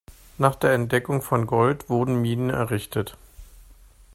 [0.39, 3.19] Nach der Entdeckung von Gold wurden Minen errichtet.